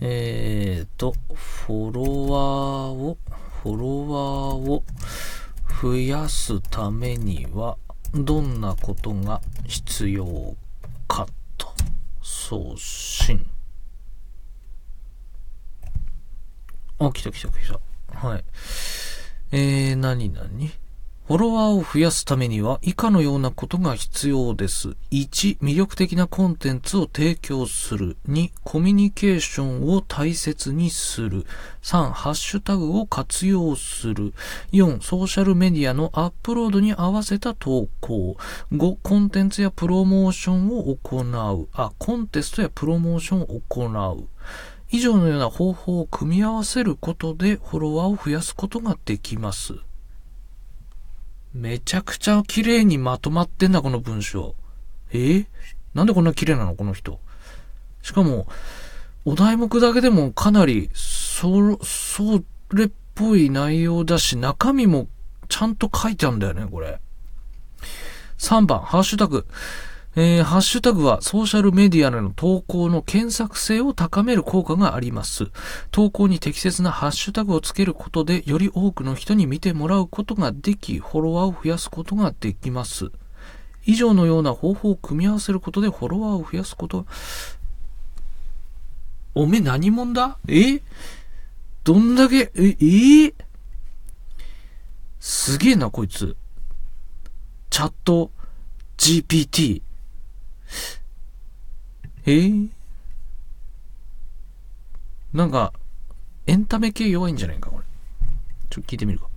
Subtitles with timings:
[0.00, 3.18] えーと、フォロワーを、
[3.62, 4.82] フォロワーを
[5.80, 7.78] 増やすためには、
[8.14, 10.54] どんなことが必要
[11.08, 11.68] かと。
[12.22, 13.44] 送信。
[16.98, 17.52] あ、来た来た来
[18.12, 18.18] た。
[18.18, 18.44] はい。
[19.52, 20.70] えー、何何？
[21.26, 24.90] フォロワーを増やすためには以下のようなことが必要です。
[25.10, 28.16] 1、魅力的なコンテンツを提供する。
[28.28, 31.44] 2、コミュニケーションを大切にする。
[31.82, 34.34] 3、ハッシュタグを活用する。
[34.70, 38.36] 4、ソーシャルメディアのアップロードに合わせた投稿。
[38.70, 41.68] 5、コンテンツやプロモーションを行う。
[41.72, 44.28] あ、コンテストやプロモーションを行う。
[44.92, 49.74] 以上のような方法を組み合わせることでフォロワーを増やすことができます。
[51.56, 54.54] めちゃくちゃ綺麗にまとまってんだ、この文章。
[55.10, 55.16] え？
[55.16, 55.46] ー
[55.94, 57.18] なんでこんな綺麗なのこの人？
[58.02, 58.46] しかも、
[59.24, 62.42] お題目だけでもかなり、そ、そ
[62.72, 65.08] れっぽい内容だし、中身も
[65.48, 67.00] ちゃんと書いてあるんだよね、これ。
[68.38, 69.46] 3番、ハッシュタグ。
[70.18, 75.50] えー、ハッシュタグはソーシャルメディアでの投稿の検索性を高める効果があります。
[75.90, 83.10] 投稿に適切なハッシュタグをつけることで、より多くの人に見てもらうことができ、フォロワーを増やすことができます。
[83.84, 87.04] 以上のような方法を組み合わせることでフォロワーを増やすこと、
[89.34, 90.38] おめえ何者だ？
[90.48, 90.80] え？
[91.84, 92.74] どんだけ、え、え？
[92.80, 93.34] ー
[95.20, 96.34] すげえな、こいつ。
[97.68, 98.30] チャット
[98.96, 99.82] GPT。
[102.26, 102.68] えー
[105.32, 105.74] なんか、
[106.46, 107.84] エンタメ系弱いんじゃないか、これ。
[108.70, 109.28] ちょっと聞いてみるか。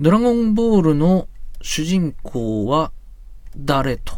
[0.00, 1.28] ドラゴンボールの
[1.60, 2.92] 主人公は
[3.56, 4.14] 誰と？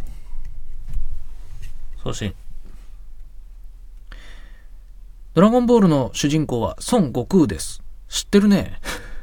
[2.02, 2.34] 送信。
[5.34, 7.82] ドラゴンボールの主人公は孫悟空です。
[8.08, 8.80] 知ってるね。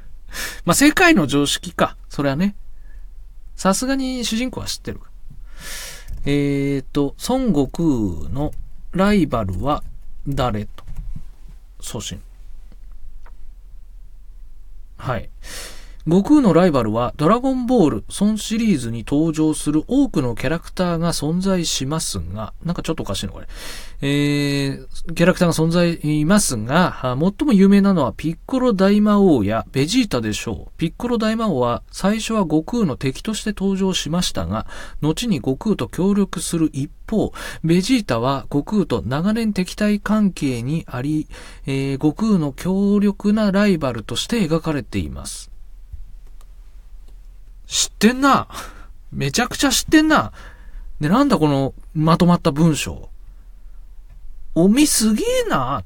[0.66, 1.98] まあ、世界の常識か。
[2.10, 2.56] それはね。
[3.56, 5.02] さすがに主人公は知ってる。
[6.26, 8.52] えーと、孫悟空の
[8.92, 9.84] ライバルは
[10.28, 10.84] 誰と？
[11.80, 12.20] 祖神。
[14.98, 15.30] はい。
[16.08, 23.48] 悟空のライバルはドラゴンボール、孫シリーズに登場する多くのキャラクターが存在しますが、なんかちょっとおかしいのこれ。
[24.02, 30.72] えー、キャラクターが存在いますが、最も有名なのはピッコロ大魔王やベジータでしょう。
[30.78, 34.66] ピッコロ大魔王は最初は悟空の敵として登場しましたが、
[35.02, 37.34] 後に悟空と協力する一方、
[37.66, 41.28] ベジータは悟空と長年敵対関係にあり、
[41.66, 45.52] えー悟空の強力なライバルとして描かれています。
[47.68, 48.48] 知ってんな。
[49.12, 50.32] めちゃくちゃ知ってんな。
[51.00, 53.10] で、なんだこのまとまった文章。
[54.56, 55.84] おみすげえな。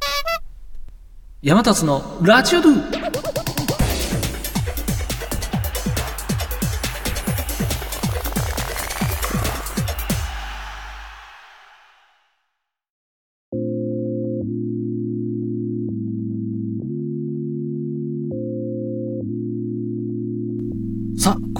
[1.41, 3.30] 山達のラジオドゥ。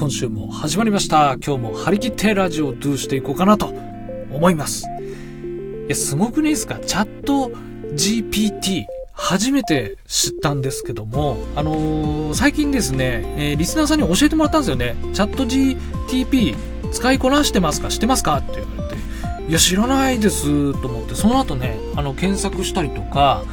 [0.02, 1.38] 今週も始まりました。
[1.46, 3.68] 今日も張り切ってラジオをドゥしていこうかなと
[4.32, 4.88] 思います。
[5.86, 6.80] いや、すごくないですか？
[6.80, 7.52] チャット
[7.94, 8.86] GPT。
[9.14, 14.96] 初めて知ったんですけども、あのー最近ですね、えーリスナーさんに教えてもらったんですよね。
[15.14, 16.56] チャット GTP
[16.92, 17.90] 使いこなしてますか？
[17.90, 18.38] 知ってますか？
[18.38, 19.52] って言われて。
[19.52, 23.44] いや、知らないですと思って、その後ね、あの、検索したりとか、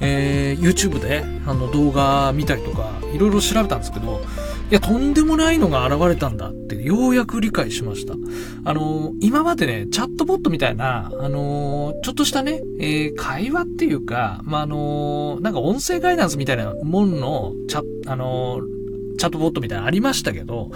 [0.00, 4.22] えー YouTube で、あの、動画見たりとか、いろいろ調べたんですけど、
[4.70, 8.14] いや、とんでもないのが現れたんだって、ようやく理解しました。
[8.64, 18.60] あのー今までね、チャットボットみたいな、あのーちょっとしたね、えー会話っていうか、まあ、あのーなんか音声ガイダンスみたいなもんの、チャあの
[19.18, 20.70] チャットボットみたいなのありましたけど、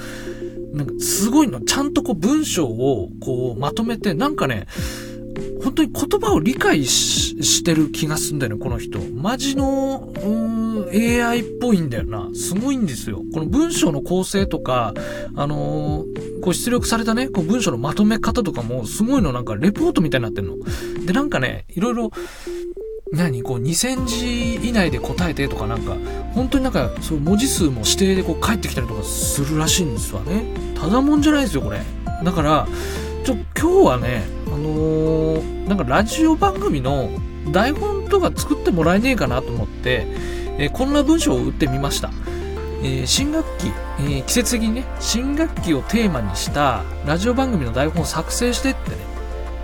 [0.72, 4.66] なんかすごいの、ちゃんとこう文章をこうまとめて、なんかね、
[5.64, 9.00] 本当に言葉を理解ししてる気がすんだよね、この人。
[9.00, 12.28] マジの、うーん、AI っぽいんだよな。
[12.34, 13.22] すごいんですよ。
[13.33, 14.94] この文章の構成とか、
[15.34, 20.56] あのーこう出力されたね、こう文章のまとめ方とかも、すごいのなんかレポートみたいになってんの。
[21.06, 22.10] で、なんかね、いろいろ、
[23.12, 25.97] 何こう2000字以内で答えてとかなんか、
[26.34, 30.44] 本当になんか、そう文字数も指定でこう返ってきたりとかするらしいんですわね。
[30.78, 31.80] ただもんじゃないですよ、これ。
[32.22, 32.68] だから、
[33.24, 37.09] ちょ、今日はね、のーなんかラジオ番組の
[37.51, 40.06] 台本とか作ってもらえねえかなと思って、
[40.59, 42.10] えーこんな文章を打ってみました。
[42.83, 43.68] えー新学期、
[43.98, 48.97] えー季節的にね、新学期をテーマにしたラジオ番組の台本を作成してってね、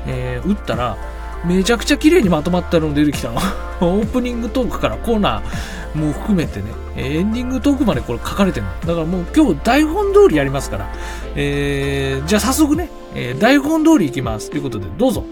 [0.07, 0.97] えー打ったら、
[1.45, 3.37] めちゃくちゃ綺麗にまとまったの出てきたの。
[3.81, 6.67] オープニングトークからコーナーも含めてね、
[6.97, 8.73] エンディングトークまでこれ書かれてるの。
[8.81, 10.93] だからもう今日台本通りやりますから。
[11.35, 14.51] えー、じゃあ早速ね、えー、台本通りいきます。
[14.51, 15.25] ということで、どうぞ。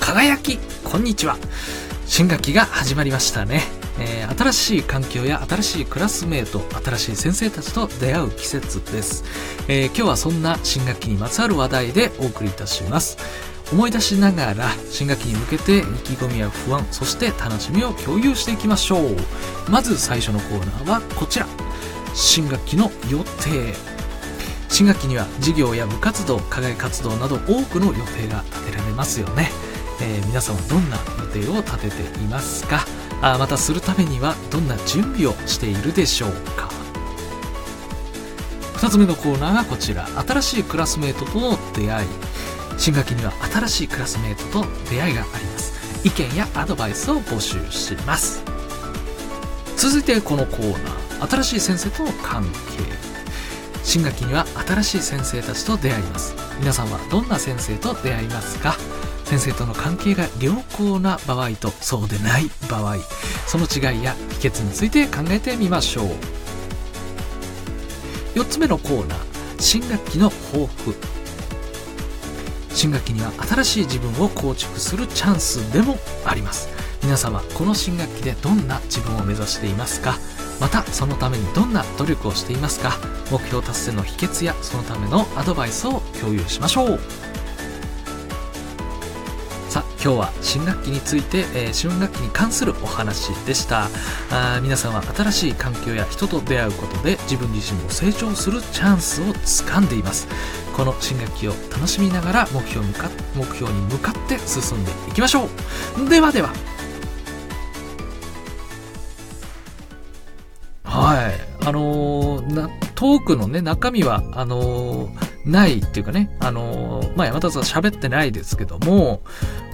[0.00, 1.36] 輝きこんにちは
[2.06, 3.62] 新学期が始まりましたね、
[3.98, 9.24] えー、新しい環境や新しいクラスメート新しい先生たちと出会う季節です、
[9.68, 13.16] えー、今日はそんな新学期にまつわる話題でお送りいたします。
[13.72, 19.16] 思い出しながら新学期に向けて意気込みや不安そして楽しみを共有していきましょう。
[19.70, 21.46] まず最初のコーナーはこちら。
[22.14, 23.74] 新学期の予定。
[24.68, 29.50] 新学期には授業や部活動課外活動など多くの予定が立てられますよね。
[30.02, 32.84] えー、皆さんはどんな予定を立てていますか？
[33.22, 36.68] あまたするためにはどんな準備をしているでしょうか。
[38.74, 40.06] 2つ目のコーナーがこちら。
[40.26, 42.08] 新しいクラスメートとの出会い。
[42.76, 45.72] 新学期には新しいクラスメートと出会いがあります。
[46.06, 48.42] 意見やアドバイスを募集します。
[49.76, 52.84] 続いてこのコーナー新しい先生との関係。
[53.82, 56.34] 新学期には新しい先生たちと出会います。
[56.58, 58.76] 皆さんはどんな先生と出会いますか？
[59.24, 62.96] 先生との関係が良好な場合とそうでない場合
[63.46, 66.06] その違いや秘訣について考えてみましょう。
[68.34, 69.18] 4つ目のコーナー
[69.60, 70.94] 新学期の抱負。
[72.70, 76.68] 新学期には新しい自分を構築するチャンスでもあります。
[77.02, 80.18] 皆様この新学期でどんな自分を目指していますか？
[80.60, 82.98] またそのためにどんな努力をしていますか？
[83.30, 87.00] 目標達成の秘訣やそのためのアドバイスを共有しましょう。
[90.04, 93.88] 今日は新学期について、えー、新学期に関するお話でした。
[94.30, 100.28] あ皆さんは新しい環境や人と出会うことで自分自身も成長するチャンスをつかんでいます。
[100.76, 105.48] この新学期を楽しみながら目標に向か目標に向かって進んでいきましょ
[105.96, 106.10] う。
[106.10, 106.52] ではでは。
[110.82, 111.66] はい。
[111.66, 119.22] あのー、なトークのね中身はあのーないっていうかね、あのー、まあ、山田さん喋ってないですけども、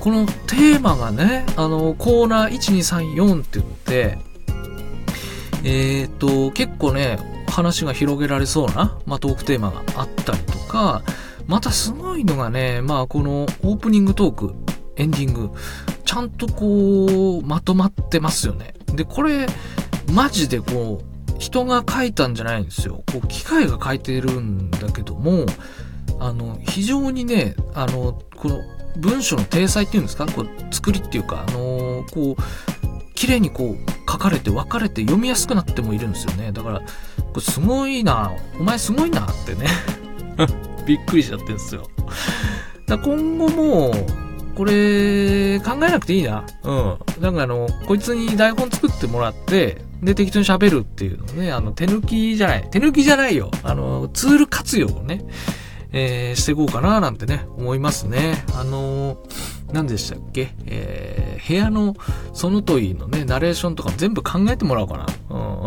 [0.00, 4.18] このテーマがね、あのー、コーナー1234って言って、
[5.62, 7.18] えっ、ー、と、結構ね、
[7.48, 11.02] 話が広げられそうな、まあ、トークテーマがあったりとか、
[11.46, 14.54] またすごいのがね、まあ、このオープニングトーク、
[14.96, 15.50] エンディング、
[16.04, 18.74] ちゃんとこう、まとまってますよね。
[18.94, 19.46] で、これ、
[20.12, 21.09] マジでこう、
[21.40, 23.02] 人が書いたんじゃないんですよ。
[23.12, 25.46] こう、機械が書いてるんだけども、
[26.20, 28.60] あの、非常にね、あの、この
[28.98, 30.26] 文章の体裁っていうんですか？
[30.26, 36.52] こう、作りっていうか、あのこう、綺麗にこう、書かれて分かれて読みやすくなってもいるんですよね。
[36.52, 36.84] だから、こ
[37.36, 39.66] れすごいな、お前すごいなってね
[40.86, 41.88] びっくりしちゃってるんですよ。
[42.86, 43.92] だ今後も、
[44.56, 46.44] これ、考えなくていいな。
[46.64, 46.98] うん。
[47.22, 52.68] なんかあの、こいつに台本作ってもらって、で、適当に喋るっていうのね、あの、手抜きじゃない。
[52.70, 53.50] 手抜きじゃないよ。
[53.62, 55.24] あの、ツール活用をね、
[55.92, 58.44] えー、していこうかななんてね、思いますね。
[58.54, 60.54] あのー、何でしたっけ？
[60.66, 61.94] えー、部屋の
[62.32, 65.06] そのといのね、ナレーションとか全部考えてもらおうかな。
[65.30, 65.38] う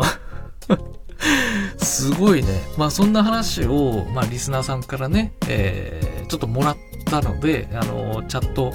[1.78, 2.48] すごいね。
[2.76, 8.72] まあそんな話を、まあリスナーさんからね、えー、ちょっともらったので、あの、チャット、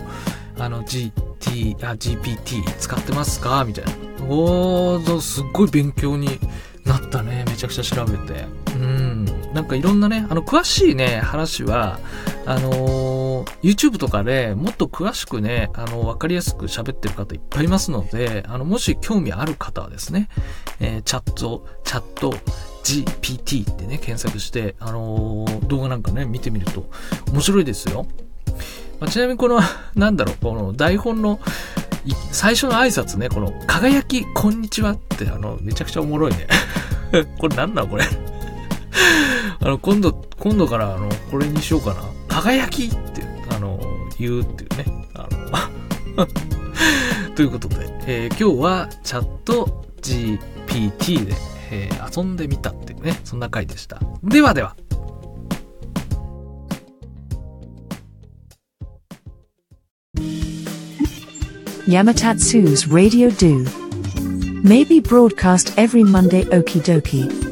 [0.57, 1.11] あの、GT、
[1.81, 3.65] あ、GPT 使ってますか？
[3.65, 3.91] みたいな。
[4.29, 6.39] おー、すっごい勉強に
[6.85, 7.43] なったね。
[7.47, 8.45] めちゃくちゃ調べて。
[8.75, 9.25] うん。
[9.53, 11.99] なんかいろんなね、あの、詳しいね、話は、
[12.45, 20.29] あのー、YouTube とかでもっと詳しくね、あの、わかりやすく喋ってる方いっぱいいますので、あの、もし興味ある方はですね、
[20.79, 22.31] えー、チャット、チャット、
[22.83, 26.89] GPT ってね、検索して、あのー、動画なんかね、見てみると
[27.31, 28.05] 面白いですよ。
[28.99, 29.59] まあ、ちなみにこの、
[29.95, 31.39] なんだろう、この台本の
[32.31, 36.47] 最初の挨拶ね、この、輝き、こんにちはって、あの、めちゃくちゃおもろいね。
[37.37, 38.05] これなんだこれ
[39.59, 42.01] あの、今度、今度から、あの、これにしようかな。
[42.27, 43.79] 輝きって、あの、
[44.17, 44.85] 言うっていうね。
[45.15, 46.27] あの、
[47.35, 47.75] ということで、
[48.05, 51.35] えー、今日はチャット GPT で、
[51.71, 53.99] えー、遊んでみたっていうね、そんな回でした。
[54.23, 54.75] ではでは。
[61.89, 63.63] Yamatatsu's Radio Do
[64.61, 67.48] may be broadcast every Monday okie dokie.